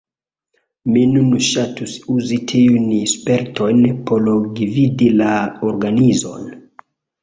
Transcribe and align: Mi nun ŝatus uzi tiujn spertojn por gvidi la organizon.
Mi 0.95 1.03
nun 1.11 1.29
ŝatus 1.49 1.93
uzi 2.15 2.41
tiujn 2.53 2.89
spertojn 3.13 3.87
por 4.11 4.29
gvidi 4.59 5.15
la 5.23 5.41
organizon. 5.75 6.55